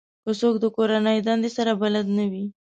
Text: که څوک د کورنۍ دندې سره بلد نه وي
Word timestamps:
که 0.23 0.31
څوک 0.39 0.55
د 0.61 0.65
کورنۍ 0.75 1.17
دندې 1.27 1.49
سره 1.57 1.71
بلد 1.81 2.07
نه 2.17 2.25
وي 2.31 2.45